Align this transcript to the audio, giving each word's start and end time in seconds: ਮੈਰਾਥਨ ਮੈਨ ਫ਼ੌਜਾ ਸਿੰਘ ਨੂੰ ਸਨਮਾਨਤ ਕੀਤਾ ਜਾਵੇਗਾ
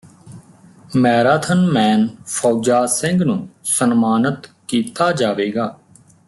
ਮੈਰਾਥਨ 0.95 1.59
ਮੈਨ 1.67 2.07
ਫ਼ੌਜਾ 2.27 2.85
ਸਿੰਘ 2.85 3.23
ਨੂੰ 3.23 3.47
ਸਨਮਾਨਤ 3.63 4.47
ਕੀਤਾ 4.67 5.11
ਜਾਵੇਗਾ 5.11 5.73